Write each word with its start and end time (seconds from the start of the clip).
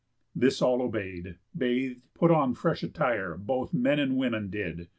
This 0.33 0.63
all 0.63 0.81
obey'd; 0.81 1.37
bath'd, 1.53 2.01
put 2.15 2.31
on 2.31 2.55
fresh 2.55 2.81
attire 2.81 3.37
Both 3.37 3.71
men 3.71 3.99
and 3.99 4.17
women 4.17 4.49
did. 4.49 4.87